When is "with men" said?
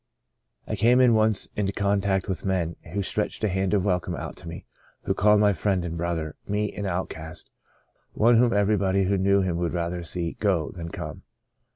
2.27-2.75